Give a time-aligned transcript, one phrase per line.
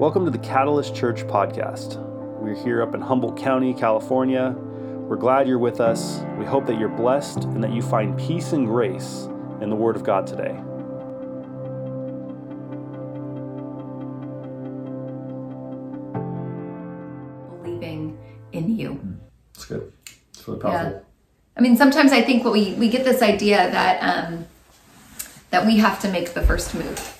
[0.00, 1.98] Welcome to the Catalyst Church podcast.
[2.40, 4.56] We're here up in Humboldt County, California.
[4.56, 6.22] We're glad you're with us.
[6.38, 9.28] We hope that you're blessed and that you find peace and grace
[9.60, 10.58] in the Word of God today.
[17.62, 18.18] believing
[18.52, 19.18] in you.
[19.54, 19.92] It's good.
[20.30, 20.92] It's really powerful.
[20.92, 21.00] Yeah.
[21.58, 24.46] I mean, sometimes I think what we we get this idea that um,
[25.50, 27.19] that we have to make the first move,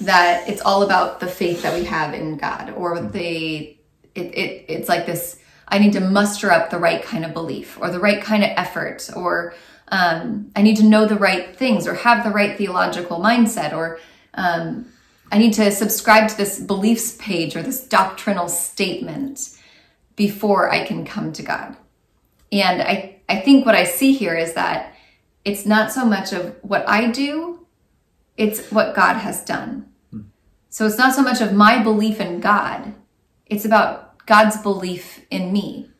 [0.00, 3.76] that it's all about the faith that we have in God, or the
[4.14, 5.38] it, it it's like this.
[5.66, 8.50] I need to muster up the right kind of belief, or the right kind of
[8.56, 9.54] effort, or
[9.88, 13.98] um, I need to know the right things, or have the right theological mindset, or
[14.34, 14.86] um,
[15.30, 19.50] I need to subscribe to this beliefs page or this doctrinal statement
[20.16, 21.76] before I can come to God.
[22.50, 24.94] And I, I think what I see here is that
[25.44, 27.66] it's not so much of what I do,
[28.36, 29.87] it's what God has done.
[30.70, 32.94] So it's not so much of my belief in God,
[33.46, 35.90] it's about God's belief in me.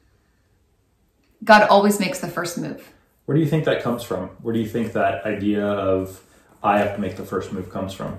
[1.42, 2.92] God always makes the first move.
[3.24, 4.28] Where do you think that comes from?
[4.42, 6.22] Where do you think that idea of
[6.62, 8.18] I have to make the first move comes from?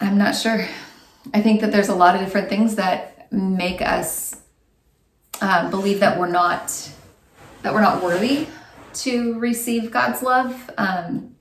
[0.00, 0.66] I'm not sure.
[1.34, 4.40] I think that there's a lot of different things that make us
[5.40, 6.92] um, believe that we're not
[7.62, 8.46] that we're not worthy
[8.94, 11.34] to receive God's love, um,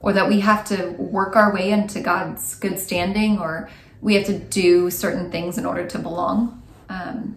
[0.00, 3.68] or that we have to work our way into God's good standing, or
[4.00, 6.62] we have to do certain things in order to belong.
[6.88, 7.36] Um,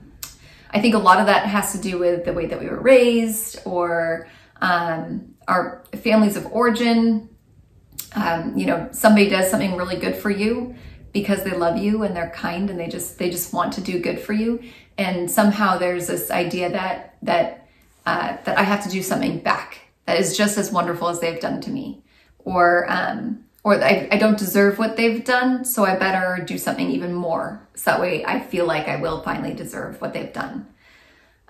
[0.70, 2.80] I think a lot of that has to do with the way that we were
[2.80, 4.28] raised, or
[4.62, 7.30] um, our families of origin.
[8.14, 10.75] Um, you know, somebody does something really good for you
[11.14, 14.00] because they love you and they're kind and they just they just want to do
[14.00, 14.62] good for you
[14.98, 17.68] and somehow there's this idea that that
[18.06, 21.40] uh, that I have to do something back that is just as wonderful as they've
[21.40, 22.02] done to me
[22.44, 26.89] or um, or I, I don't deserve what they've done so I better do something
[26.89, 30.68] even more so that way I feel like I will finally deserve what they've done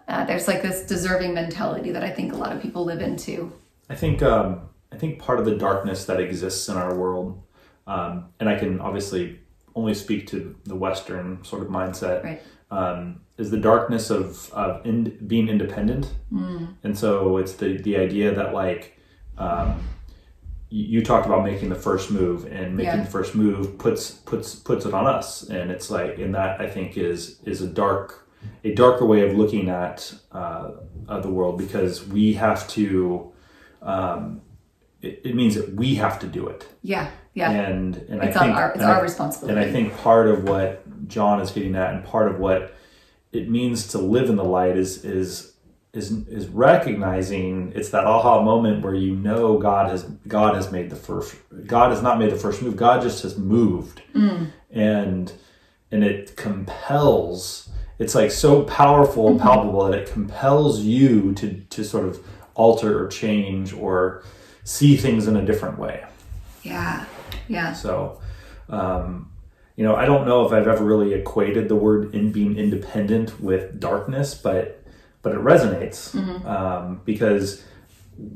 [0.07, 3.53] uh, there's like this deserving mentality that I think a lot of people live into
[3.89, 7.41] I think um, I think part of the darkness that exists in our world,
[7.87, 9.39] um, and I can obviously
[9.73, 12.41] only speak to the Western sort of mindset, right
[12.71, 16.13] um, is the darkness of, of in, being independent.
[16.31, 16.75] Mm.
[16.83, 18.97] And so it's the, the idea that like,
[19.37, 19.83] um,
[20.71, 23.03] you, talked about making the first move and making Yeah.
[23.03, 25.43] the first move puts, puts, puts it on us.
[25.49, 28.27] And it's like, and that I think is, is a dark,
[28.63, 30.71] a darker way of looking at, uh,
[31.07, 33.31] of the world because we have to,
[33.81, 34.41] um,
[35.01, 38.39] it, it means that we have to do it yeah yeah and and it's I
[38.45, 41.49] think our it's and I- our responsibility and I think part of what John is
[41.49, 42.75] getting at, and part of what
[43.31, 45.53] it means to live in the light, is is
[45.93, 50.89] is is recognizing it's that aha moment where you know God has God has made
[50.89, 51.35] the first
[51.67, 52.75] God has not made the first move.
[52.77, 54.47] God just has moved, Mm.
[54.71, 55.33] and
[55.91, 57.69] and it compels.
[57.99, 59.31] It's like so powerful Mm-hmm.
[59.33, 62.25] and palpable that it compels you to to sort of
[62.55, 64.23] alter or change or
[64.63, 66.03] see things in a different way.
[66.63, 67.05] yeah
[67.47, 68.19] yeah So,
[68.69, 69.31] um,
[69.75, 73.41] you know, I don't know if I've ever really equated the word in being independent
[73.41, 74.80] with darkness, but
[75.21, 76.15] but it resonates
[76.45, 77.63] um, because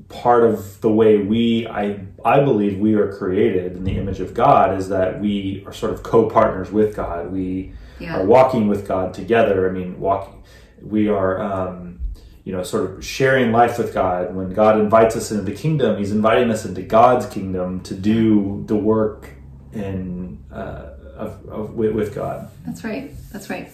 [0.10, 4.34] part of the way we I I believe we are created in the image of
[4.34, 7.32] God is that we are sort of co-partners with God.
[7.32, 8.20] We Yeah.
[8.20, 9.70] are walking with God together.
[9.70, 10.44] I mean, walking.
[10.82, 11.40] We are.
[11.42, 12.00] Um,
[12.44, 14.36] you know, sort of sharing life with God.
[14.36, 18.64] When God invites us into the kingdom, He's inviting us into God's kingdom to do
[18.68, 19.30] the work
[19.74, 22.48] in uh, of, of with, with God.
[22.64, 23.12] That's right.
[23.32, 23.68] That's right.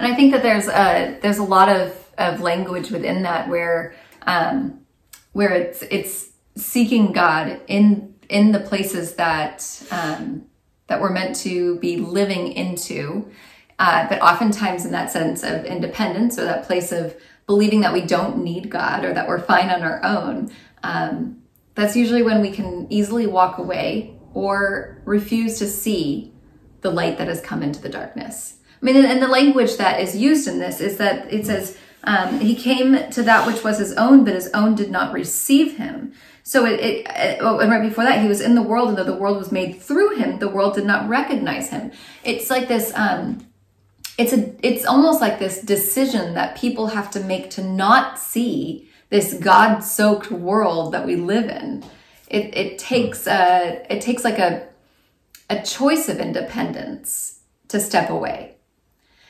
[0.00, 3.94] And I think that there's a there's a lot of, of language within that where
[4.26, 4.80] um,
[5.32, 10.46] where it's it's seeking God in in the places that um,
[10.86, 13.30] that we're meant to be living into,
[13.78, 17.16] uh, but oftentimes in that sense of independence or that place of
[17.46, 20.50] believing that we don't need God or that we're fine on our own.
[20.82, 21.42] Um,
[21.74, 26.32] that's usually when we can easily walk away or refuse to see
[26.82, 28.56] the light that has come into the darkness.
[28.80, 31.76] I mean, and- and the language that is used in this is that it says,
[32.06, 35.76] um, he came to that which was his own, but his own did not receive
[35.76, 36.12] him.
[36.42, 38.98] So it, it, it- oh, and right before that, he was in the world, and
[38.98, 41.92] though the world was made through him, the world did not recognize him.
[42.22, 43.46] It's like this, um,
[44.18, 48.88] it's a, it's almost like this decision that people have to make to not see
[49.10, 51.84] this God-soaked world that we live in.
[52.28, 54.66] It, it takes a, it takes like a,
[55.50, 58.53] a choice of independence to step away.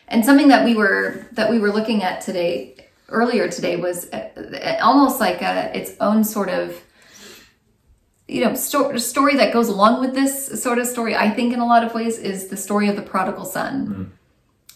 [0.09, 2.77] And something that we were that we were looking at today
[3.09, 6.83] earlier today was uh, almost like a, its own sort of
[8.27, 11.61] you know sto- story that goes along with this sort of story i think in
[11.61, 14.13] a lot of ways is the story of the prodigal son.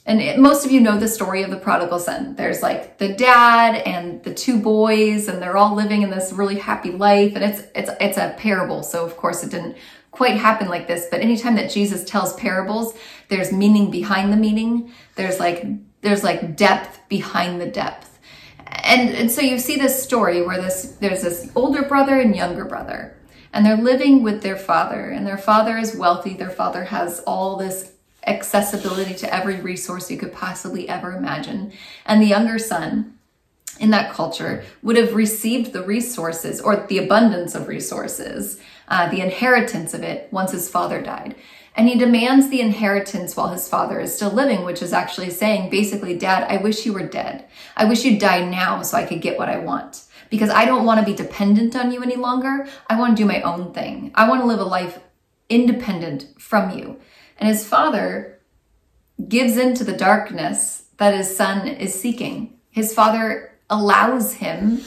[0.06, 2.34] And it, most of you know the story of the prodigal son.
[2.34, 6.58] There's like the dad and the two boys and they're all living in this really
[6.58, 8.82] happy life and it's it's it's a parable.
[8.82, 9.76] So of course it didn't
[10.10, 12.94] quite happen like this but anytime that jesus tells parables
[13.28, 15.66] there's meaning behind the meaning there's like
[16.00, 18.18] there's like depth behind the depth.
[18.84, 22.64] And and so you see this story where this there's this older brother and younger
[22.64, 23.14] brother
[23.52, 26.34] and they're living with their father and their father is wealthy.
[26.34, 27.92] Their father has all this
[28.26, 31.72] accessibility to every resource you could possibly ever imagine.
[32.06, 33.18] And the younger son
[33.80, 39.20] in that culture would have received the resources or the abundance of resources uh, the
[39.20, 41.34] inheritance of it once his father died
[41.78, 45.70] and he demands the inheritance while his father is still living, which is actually saying,
[45.70, 47.44] basically, Dad, I wish you were dead.
[47.76, 50.02] I wish you'd die now so I could get what I want.
[50.28, 52.66] Because I don't want to be dependent on you any longer.
[52.90, 54.10] I want to do my own thing.
[54.16, 54.98] I want to live a life
[55.48, 56.98] independent from you.
[57.38, 58.40] And his father
[59.28, 62.58] gives into the darkness that his son is seeking.
[62.70, 64.80] His father allows him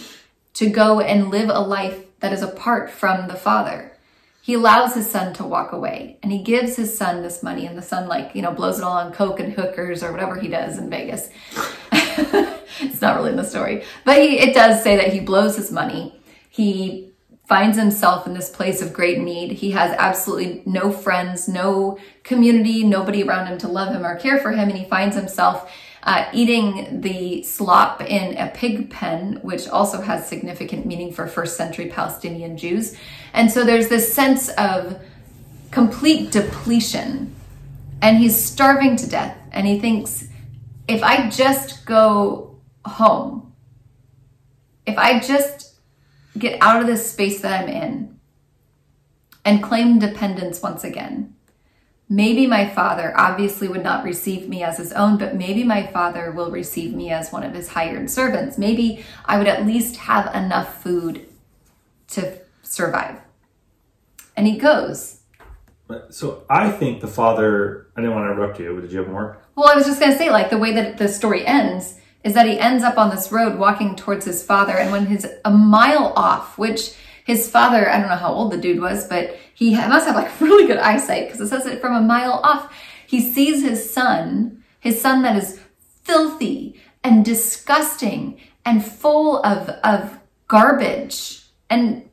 [0.56, 3.91] to go and live a life that is apart from the father
[4.42, 7.78] he allows his son to walk away and he gives his son this money and
[7.78, 10.48] the son like you know blows it all on coke and hookers or whatever he
[10.48, 11.30] does in vegas.
[12.82, 13.84] It's not really in the story.
[14.04, 16.20] But he, it does say that he blows his money.
[16.50, 17.12] He
[17.48, 19.52] finds himself in this place of great need.
[19.52, 24.40] He has absolutely no friends no community nobody around him to love him or care
[24.40, 25.70] for him and he finds himself
[26.04, 31.56] uh, eating the slop in a pig pen, which also has significant meaning for first
[31.56, 32.98] century Palestinian Jews.
[33.34, 35.00] And so there's this sense of
[35.70, 37.36] complete depletion.
[38.02, 39.38] And he's starving to death.
[39.52, 40.28] And he thinks,
[40.88, 43.54] if I just go home,
[44.86, 45.76] if I just
[46.38, 48.20] get out of this space that I'm in
[49.46, 51.36] and claim dependence once again,
[52.12, 56.30] Maybe my father obviously would not receive me as his own, but maybe my father
[56.30, 58.58] will receive me as one of his hired servants.
[58.58, 61.26] Maybe I would at least have enough food
[62.10, 63.22] to survive.
[64.36, 65.22] And he goes.
[66.10, 69.08] So I think the father, I didn't want to interrupt you, but did you have
[69.08, 69.38] more?
[69.56, 72.34] Well, I was just going to say, like, the way that the story ends is
[72.34, 74.74] that he ends up on this road walking towards his father.
[74.74, 76.94] And when he's a mile off, which
[77.32, 80.42] his father, I don't know how old the dude was, but he must have like
[80.42, 82.74] really good eyesight because it says it from a mile off.
[83.08, 85.62] He sees his son, his son that is
[86.04, 86.76] filthy
[87.06, 90.20] and disgusting and full of, of
[90.50, 92.04] garbage and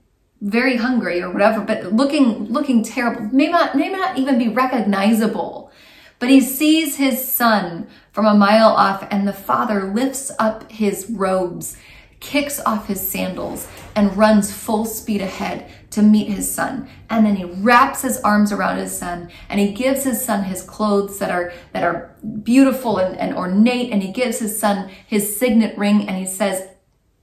[0.41, 3.23] very hungry or whatever, but looking, looking terrible.
[3.35, 5.73] May not, may not even be recognizable.
[6.21, 11.11] But he sees his son from a mile off and the father lifts up his
[11.11, 11.77] robes
[12.21, 16.89] kicks off his sandals, and runs full speed ahead to meet his son.
[17.11, 20.63] And then he wraps his arms around his son and he gives his son his
[20.63, 25.37] clothes that are that are beautiful and, and ornate, and he gives his son his
[25.37, 26.69] signet ring and he says,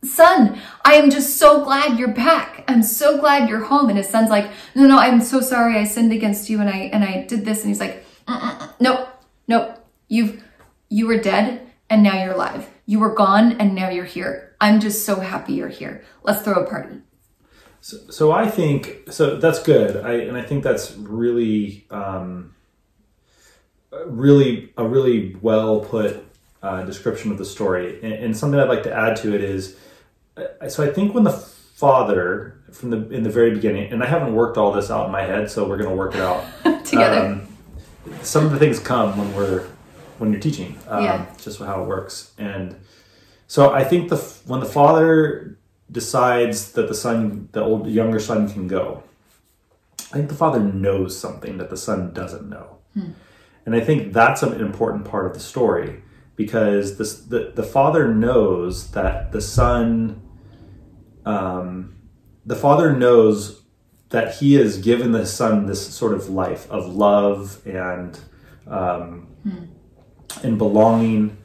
[0.03, 2.63] Son, I am just so glad you're back.
[2.68, 3.89] I'm so glad you're home.
[3.89, 6.89] And his son's like, No, no, I'm so sorry I sinned against you and I
[6.94, 7.62] and I did this.
[7.62, 9.07] And he's like, mm, mm, mm, Nope,
[9.48, 9.77] nope.
[10.07, 10.44] You've
[10.89, 12.69] you were dead and now you're alive.
[12.85, 14.55] You were gone and now you're here.
[14.61, 16.03] I'm just so happy you're here.
[16.23, 17.01] Let's throw a party.
[17.81, 19.37] So, so I think so.
[19.37, 20.03] That's good.
[20.03, 22.55] I and I think that's really, um,
[24.05, 26.25] really a really well put
[26.63, 28.00] uh, description of the story.
[28.01, 29.77] And, and, something I'd like to add to it is,
[30.36, 34.07] uh, so I think when the father from the in the very beginning, and I
[34.07, 36.43] haven't worked all this out in my head, so we're going to work it out
[36.86, 37.27] together.
[37.27, 37.48] Um,
[38.24, 39.67] some of the things come when we're
[40.17, 40.77] when you're teaching.
[40.88, 41.25] Um, yeah.
[41.41, 42.34] Just how it works.
[42.38, 42.75] And
[43.48, 44.17] so I think the
[44.48, 45.57] when the father
[45.91, 49.03] decides that the son, the old younger son, can go,
[50.12, 52.77] I think the father knows something that the son doesn't know.
[52.93, 53.12] Hmm.
[53.65, 56.03] And I think that's an important part of the story
[56.36, 60.22] because this, the, the father knows that the son,
[61.25, 61.95] um,
[62.45, 63.62] the father knows
[64.10, 68.19] that he has given the son this sort of life of love and
[68.67, 69.65] um, hmm
[70.44, 71.38] and belonging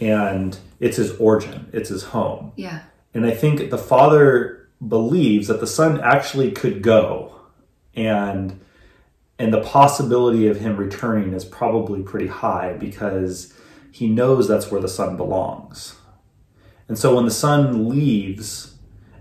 [0.00, 2.52] and it's his origin it's his home.
[2.56, 2.80] Yeah.
[3.14, 7.34] And i think the father believes that the son actually could go
[7.94, 8.58] and
[9.38, 13.54] and the possibility of him returning is probably pretty high because
[13.90, 15.96] he knows that's where the son belongs.
[16.88, 18.74] And so when the son leaves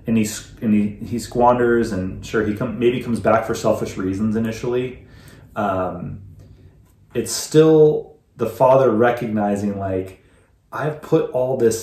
[0.06, 0.28] and he
[0.62, 5.06] and he, he squanders and sure he come, maybe comes back for selfish reasons initially
[5.56, 6.22] um,
[7.14, 8.11] it's still
[8.44, 10.10] the father recognizing like
[10.72, 11.78] I've put all this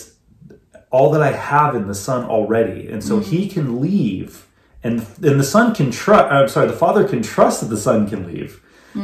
[0.90, 3.30] all that I have in the son already and so mm-hmm.
[3.30, 4.46] he can leave
[4.82, 6.32] and and the son can trust.
[6.32, 8.60] I'm sorry, the father can trust that the son can leave.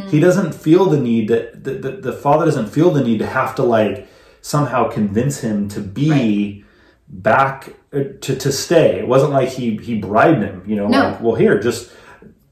[0.09, 3.27] He doesn't feel the need that the, the, the father doesn't feel the need to
[3.27, 4.09] have to like
[4.43, 6.65] somehow convince him to be
[7.09, 8.99] back uh, to, to stay.
[8.99, 10.99] It wasn't like he he bribed him, you know, No.
[11.11, 11.93] like, well here, just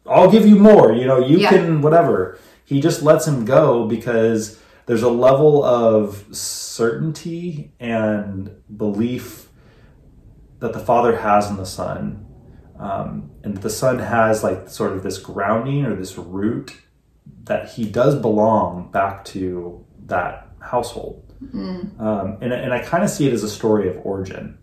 [0.07, 1.51] I'll give you more, you know, you Yeah.
[1.51, 2.39] can whatever.
[2.65, 9.49] He just lets him go because there's a level of certainty and belief
[10.59, 12.27] that the father has in the son.
[12.79, 16.77] Um, and the son has like sort of this grounding or this root
[17.45, 21.33] that he does belong back to that household.
[22.01, 24.59] Um, and, and I kind of see it as a story of origin.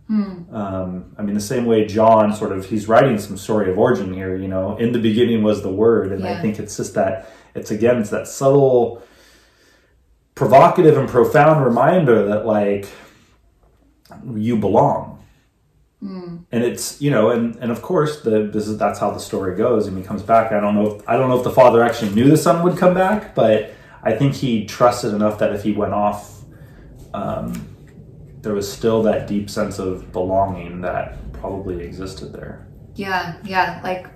[0.54, 4.14] Um, I mean, the same way John sort of, he's writing some story of origin
[4.14, 6.12] here, you know, in the beginning was the word.
[6.14, 9.04] And I think it's just that, it's again, it's that subtle,
[10.40, 12.88] provocative and profound reminder that like
[14.34, 15.22] you belong.
[16.50, 19.58] And it's you know, and and of course the this is that's how the story
[19.58, 19.86] goes.
[19.86, 20.54] And he comes back.
[20.54, 22.78] I don't know if I don't know if the father actually knew the son would
[22.78, 26.42] come back, but I think he trusted enough that if he went off,
[27.14, 27.76] um,
[28.42, 32.66] there was still that deep sense of belonging that probably existed there.
[32.96, 34.08] Yeah, yeah, like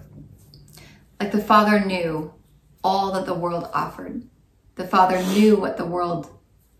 [1.19, 2.33] like the father knew
[2.81, 4.23] all that the world offered.
[4.75, 6.29] The father knew what the world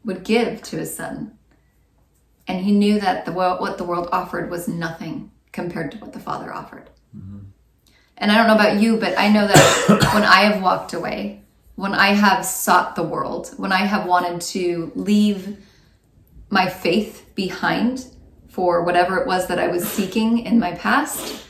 [0.03, 1.37] would give to his son.
[2.47, 6.19] And he knew that the what the world offered was nothing compared to what the
[6.19, 6.89] father offered.
[7.15, 7.39] Mm-hmm.
[8.17, 11.41] And I don't know about you, but I know that when I have walked away,
[11.75, 15.57] when I have sought the world, when I have wanted to leave
[16.49, 18.05] my faith behind
[18.47, 21.43] for whatever it was that I was seeking in my past,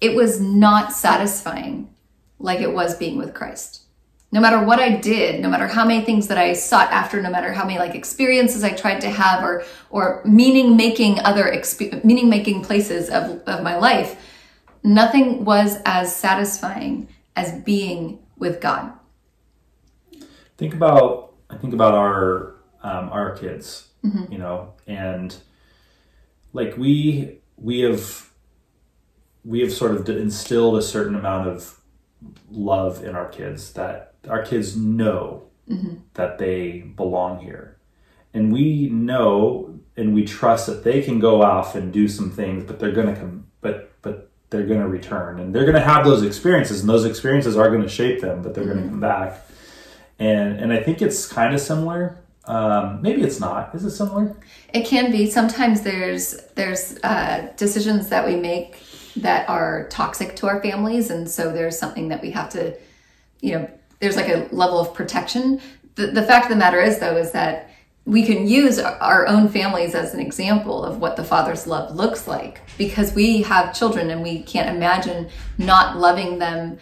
[0.00, 1.94] it was not satisfying
[2.38, 3.85] like it was being with Christ.
[4.32, 7.30] No matter what I did, no matter how many things that I sought after, no
[7.30, 12.04] matter how many like experiences I tried to have or or meaning making other exp-
[12.04, 14.20] meaning making places of, of my life,
[14.82, 18.92] nothing was as satisfying as being with God.
[20.56, 23.88] think about I think about our um, our kids,
[24.30, 25.36] you know, and
[26.52, 28.30] like we we have
[29.44, 31.80] we have sort of instilled a certain amount of
[32.50, 35.44] love in our kids that our kids know
[36.14, 37.76] that they belong here,
[38.32, 42.64] and we know and we trust that they can go off and do some things,
[42.64, 46.80] but they're gonna come, but but they're gonna return, and they're gonna have those experiences,
[46.80, 49.42] and those experiences are gonna shape them, but they're gonna come back
[50.18, 52.18] and and I think it's kind of similar.
[52.46, 53.74] Um, maybe it's not.
[53.74, 54.36] Is it similar?
[54.72, 55.28] It can be.
[55.30, 58.82] Sometimes there's there's uh, decisions that we make
[59.16, 62.76] that are toxic to our families, and so there's something that we have to,
[63.40, 65.60] you know, there's like a level of protection.
[65.94, 67.70] The, the fact of the matter is, though, is that
[68.04, 72.28] we can use our own families as an example of what the father's love looks
[72.28, 76.78] like because we have children and we can't imagine not loving them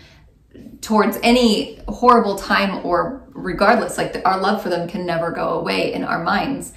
[0.82, 3.96] towards any horrible time or regardless.
[3.96, 6.74] Like our love for them can never go away in our minds.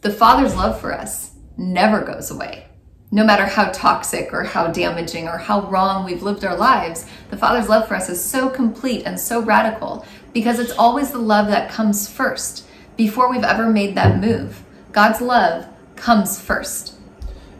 [0.00, 2.69] The father's love for us never goes away
[3.10, 7.36] no matter how toxic or how damaging or how wrong we've lived our lives the
[7.36, 11.48] father's love for us is so complete and so radical because it's always the love
[11.48, 14.62] that comes first before we've ever made that move
[14.92, 16.94] god's love comes first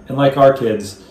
[0.09, 1.05] And like our kids,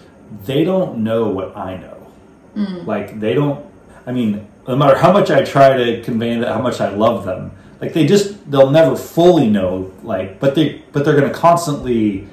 [0.46, 2.12] they don't know what I know.
[2.56, 2.86] Mm.
[2.86, 3.66] Like they don't.
[4.06, 7.24] I mean, no matter how much I try to convey that how much I love
[7.24, 9.94] them, like they just they'll never fully know.
[10.04, 12.28] Like, but they but they're going to constantly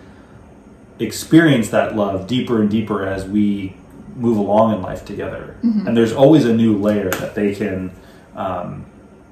[0.99, 3.77] experience that love deeper and deeper as we
[4.15, 5.57] move along in life together.
[5.87, 7.93] And there's always a new layer that they can
[8.35, 8.87] um,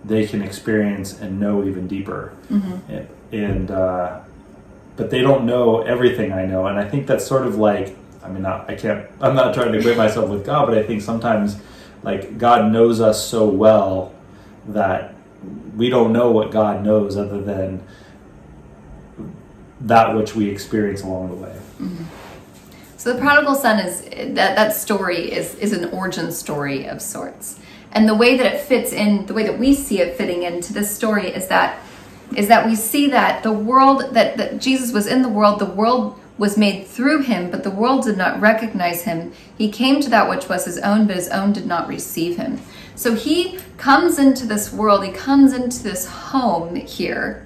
[0.04, 2.35] they can experience and know even deeper.
[2.88, 4.21] And, and uh,
[4.97, 8.28] but they don't know everything I know, and I think that's sort of like I
[8.28, 9.06] mean, not, I can't.
[9.21, 11.56] I'm not trying to equate myself with God, but I think sometimes
[12.02, 14.14] like God knows us so well
[14.68, 15.14] that
[15.76, 17.83] we don't know what God knows other than
[19.81, 21.57] that which we experience along the way.
[21.81, 22.04] Mm-hmm.
[22.97, 24.02] So the prodigal son is
[24.35, 27.59] that that story is is an origin story of sorts.
[27.93, 30.73] And the way that it fits in, the way that we see it fitting into
[30.73, 31.78] this story is that
[32.35, 35.66] is that we see that the world that, that Jesus was in the world, the
[35.66, 39.33] world was made through him, but the world did not recognize him.
[39.57, 42.61] He came to that which was his own, but his own did not receive him.
[42.97, 47.44] So he comes into this world, he comes into this home here,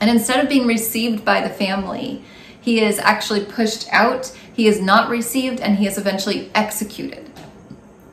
[0.00, 2.24] and instead of being received by the family,
[2.60, 7.30] he is actually pushed out, he is not received, and he is eventually executed.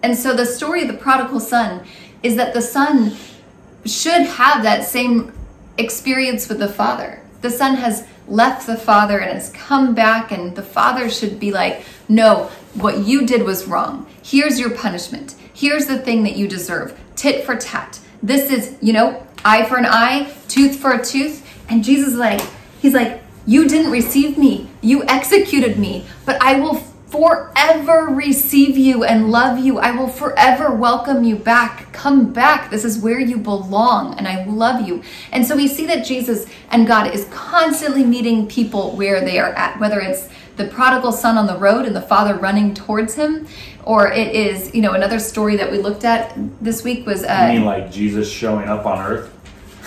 [0.04, 1.86] And so the story of the prodigal son
[2.24, 3.16] is that the son
[3.86, 5.34] should have that same
[5.78, 7.22] experience with the father.
[7.42, 11.52] The son has left the father and has come back, and the father should be
[11.52, 14.08] like, No, what you did was wrong.
[14.24, 15.36] Here's your punishment.
[15.54, 17.00] Here's the thing that you deserve.
[17.16, 18.00] Tit for tat.
[18.22, 21.47] This is, you know, eye for an eye, tooth for a tooth.
[21.70, 22.42] And Jesus is like,
[22.82, 24.70] he's like, you didn't receive me.
[24.82, 26.76] You executed me, but I will
[27.08, 29.80] forever receive you and love you.
[29.80, 31.92] I will forever welcome you back.
[31.94, 32.70] Come back.
[32.70, 35.02] This is where you belong, and I love you.
[35.32, 39.54] And so we see that Jesus and God is constantly meeting people where they are
[39.54, 43.48] at, whether it's the prodigal son on the road and the father running towards him,
[43.86, 47.24] or it is, you know, another story that we looked at this week was.
[47.24, 49.34] Uh, you mean like Jesus showing up on earth?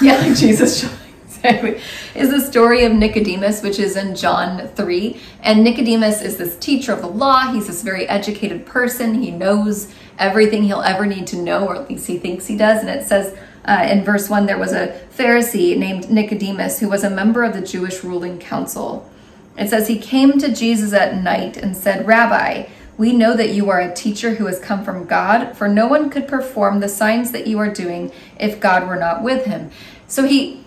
[0.00, 0.99] Yeah, like Jesus showing
[2.14, 5.20] is the story of Nicodemus, which is in John 3.
[5.42, 7.52] And Nicodemus is this teacher of the law.
[7.52, 9.22] He's this very educated person.
[9.22, 12.80] He knows everything he'll ever need to know, or at least he thinks he does.
[12.80, 17.04] And it says uh, in verse 1 there was a Pharisee named Nicodemus who was
[17.04, 19.10] a member of the Jewish ruling council.
[19.56, 22.66] It says he came to Jesus at night and said, Rabbi,
[22.98, 26.10] we know that you are a teacher who has come from God, for no one
[26.10, 29.70] could perform the signs that you are doing if God were not with him.
[30.06, 30.59] So he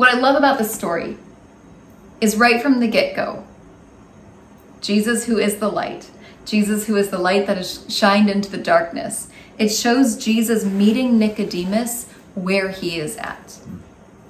[0.00, 1.18] what I love about this story
[2.22, 3.44] is right from the get go
[4.80, 6.08] Jesus, who is the light,
[6.46, 9.28] Jesus, who is the light that has shined into the darkness.
[9.58, 13.58] It shows Jesus meeting Nicodemus where he is at.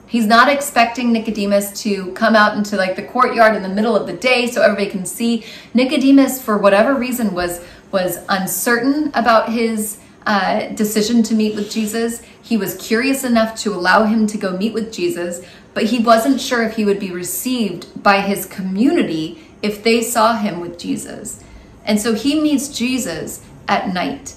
[0.09, 4.09] He's not expecting Nicodemus to come out into like the courtyard in the middle of
[4.09, 5.45] the day so everybody can see.
[5.73, 12.23] Nicodemus, for whatever reason, was was uncertain about his uh, decision to meet with Jesus.
[12.43, 16.41] He was curious enough to allow him to go meet with Jesus, but he wasn't
[16.41, 21.43] sure if he would be received by his community if they saw him with Jesus.
[21.85, 24.31] And so he meets Jesus at night.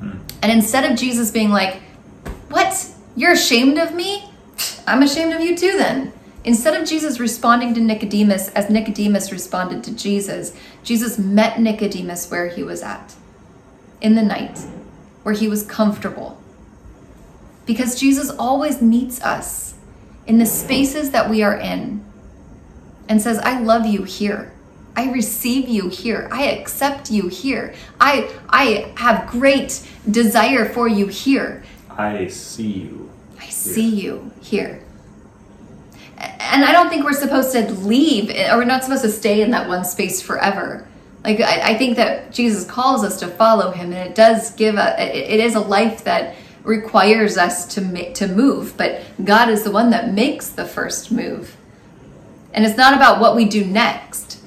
[0.00, 0.18] Hmm.
[0.42, 1.80] And instead of Jesus being like,
[2.48, 2.88] What?
[3.14, 4.30] You're ashamed of me?
[4.86, 6.12] I'm ashamed of you too, then.
[6.44, 12.48] Instead of Jesus responding to Nicodemus as Nicodemus responded to Jesus, Jesus met Nicodemus where
[12.48, 13.14] he was at
[14.00, 14.58] in the night,
[15.22, 16.42] where he was comfortable.
[17.64, 19.74] Because Jesus always meets us
[20.26, 22.04] in the spaces that we are in
[23.08, 24.52] and says, I love you here.
[24.96, 26.28] I receive you here.
[26.30, 27.74] I accept you here.
[28.00, 31.64] I I have great desire for you here.
[31.90, 33.10] I see you.
[33.40, 34.82] I see you here.
[36.18, 39.50] And I don't think we're supposed to leave or we're not supposed to stay in
[39.52, 40.86] that one space forever.
[41.24, 44.76] Like I, I think that Jesus calls us to follow him and it does give
[44.76, 49.48] a it, it is a life that requires us to make, to move, but God
[49.48, 51.56] is the one that makes the first move.
[52.52, 54.40] And it's not about what we do next.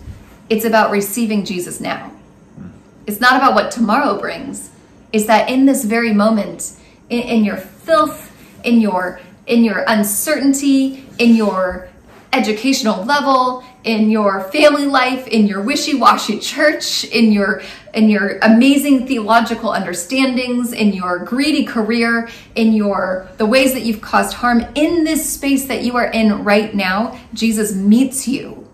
[0.49, 2.11] It's about receiving Jesus now.
[2.55, 2.69] Hmm.
[3.07, 4.69] It's not about what tomorrow brings.
[5.11, 6.73] It's that in this very moment,
[7.09, 8.31] in, in your filth,
[8.63, 11.87] in your in your uncertainty, in your
[12.33, 17.61] educational level, in your family life, in your wishy-washy church, in your
[17.93, 24.01] in your amazing theological understandings, in your greedy career, in your the ways that you've
[24.01, 28.67] caused harm in this space that you are in right now, Jesus meets you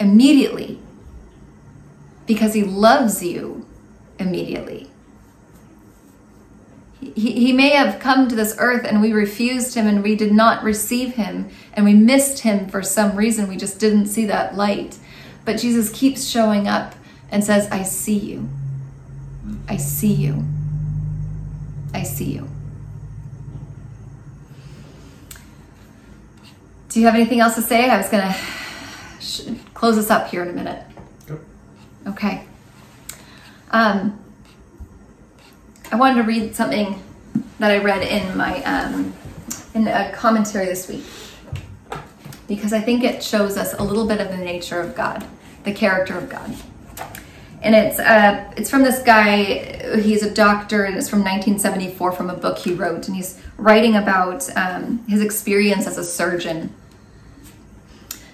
[0.00, 0.78] immediately
[2.26, 3.66] because he loves you
[4.18, 4.88] immediately.
[7.00, 10.32] He, he may have come to this earth and we refused him and we did
[10.32, 13.48] not receive him and we missed him for some reason.
[13.48, 14.96] We just didn't see that light.
[15.44, 16.94] But Jesus keeps showing up
[17.30, 18.48] and says, I see you.
[19.68, 20.44] I see you.
[21.92, 22.48] I see you.
[26.88, 27.90] Do you have anything else to say?
[27.90, 28.38] I was going to
[29.20, 30.82] sh- close us up here in a minute.
[31.28, 31.38] Yep.
[32.08, 32.46] Okay.
[33.72, 34.18] Um,
[35.90, 37.02] I wanted to read something
[37.58, 39.12] that I read in my um,
[39.74, 41.04] in a commentary this week
[42.54, 45.26] because I think it shows us a little bit of the nature of God,
[45.64, 46.54] the character of God.
[47.62, 49.98] And it's uh, it's from this guy.
[50.00, 53.96] He's a doctor, and it's from 1974 from a book he wrote, and he's writing
[53.96, 56.74] about um, his experience as a surgeon.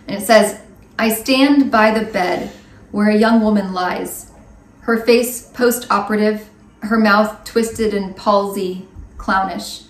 [0.08, 0.60] And it says,
[0.98, 2.50] "I stand by the bed
[2.90, 4.32] where a young woman lies,
[4.80, 6.48] her face post-operative,
[6.82, 9.82] her mouth twisted and palsy, clownish.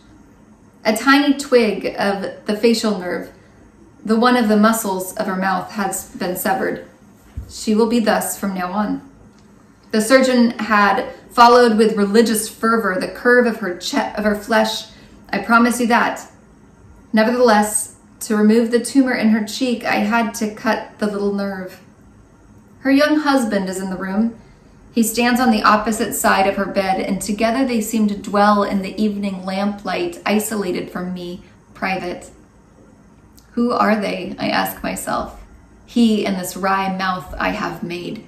[0.85, 3.31] A tiny twig of the facial nerve,
[4.05, 6.87] the one of the muscles of her mouth, has been severed.
[7.49, 9.09] She will be thus from now on.
[9.91, 14.87] The surgeon had followed with religious fervor the curve of her che- of her flesh.
[15.31, 16.29] I promise you that.
[17.13, 21.81] Nevertheless, to remove the tumor in her cheek, I had to cut the little nerve.
[22.81, 24.39] Her young husband is in the room.
[24.93, 28.63] He stands on the opposite side of her bed, and together they seem to dwell
[28.63, 31.43] in the evening lamplight, isolated from me,
[31.75, 32.31] private.
[33.53, 34.35] Who are they?
[34.39, 35.43] I ask myself.
[35.87, 38.25] He and this wry mouth I have made.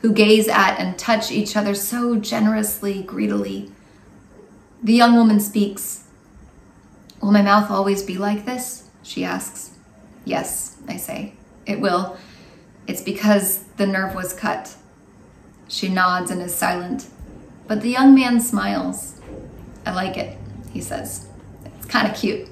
[0.00, 3.70] who gaze at and touch each other so generously, greedily.
[4.82, 6.04] The young woman speaks.
[7.20, 8.88] Will my mouth always be like this?
[9.02, 9.72] She asks.
[10.24, 11.34] Yes, I say.
[11.66, 12.16] It will.
[12.86, 14.74] It's because the nerve was cut.
[15.68, 17.08] She nods and is silent.
[17.68, 19.20] But the young man smiles.
[19.84, 20.38] I like it,
[20.72, 21.28] he says.
[21.64, 22.48] It's kind of cute.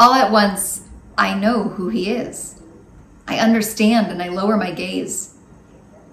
[0.00, 2.58] All at once, I know who he is.
[3.28, 5.34] I understand and I lower my gaze.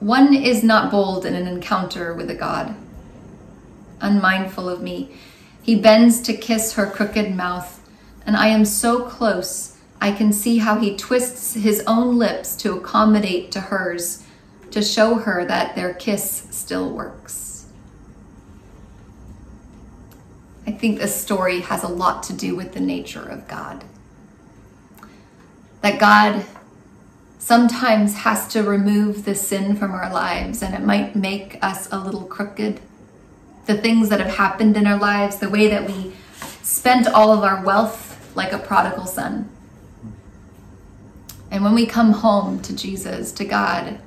[0.02, 2.76] One is not bold in an encounter with a god.
[4.02, 5.16] Unmindful of me,
[5.62, 7.82] he bends to kiss her crooked mouth,
[8.26, 12.76] and I am so close I can see how he twists his own lips to
[12.76, 14.22] accommodate to hers,
[14.72, 17.47] to show her that their kiss still works.
[20.68, 23.86] I think this story has a lot to do with the nature of God.
[25.82, 26.46] That God
[27.40, 31.98] sometimes has to remove the sin from our lives, and it might make us a
[31.98, 32.82] little crooked.
[33.66, 36.12] The things that have happened in our lives, the way that we
[36.64, 39.50] spent all of our wealth like a prodigal son.
[41.50, 44.00] And when we come home to Jesus, to God,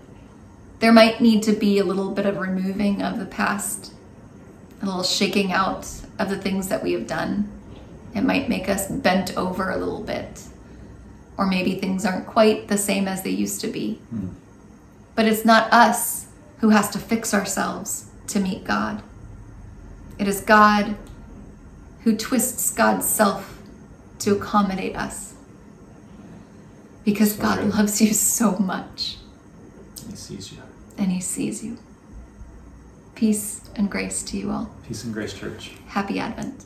[0.81, 3.95] there might need to be a little bit of removing of the past,
[4.83, 7.51] a little shaking out of the things that we have done.
[8.15, 10.45] It might make us bent over a little bit.
[11.39, 14.01] Or maybe things aren't quite the same as they used to be.
[14.15, 14.35] Mm.
[15.15, 16.27] But it's not us
[16.59, 19.03] who has to fix ourselves to meet God.
[20.19, 20.97] It is God
[22.05, 23.59] who twists God's self
[24.19, 25.35] to accommodate us.
[27.05, 27.75] Because so God good.
[27.75, 29.17] loves you so much.
[30.07, 30.59] He sees you.
[30.99, 31.79] And He sees you.
[33.15, 34.71] Peace and grace to you all.
[34.91, 35.71] Peace and grace, church.
[35.87, 36.65] Happy Advent.